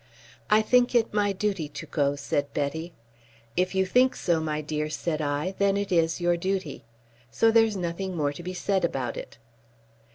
[0.49, 2.95] "I think it my duty to go," said Betty.
[3.55, 6.83] "If you think so, my dear," said I, "then it is your duty.
[7.29, 9.37] So there's nothing more to be said about it."